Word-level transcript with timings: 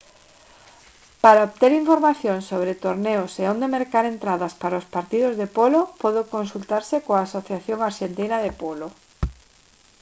para 1.23 1.45
obter 1.47 1.71
información 1.81 2.37
sobre 2.49 2.79
torneos 2.85 3.31
e 3.41 3.43
onde 3.53 3.73
mercar 3.77 4.05
entradas 4.07 4.53
para 4.61 4.79
os 4.81 4.89
partidos 4.95 5.33
de 5.39 5.47
polo 5.57 5.81
pode 6.01 6.21
consultarse 6.35 6.95
coa 7.05 7.25
asociación 7.27 7.79
arxentina 7.81 8.37
de 8.45 8.51
polo 8.61 8.87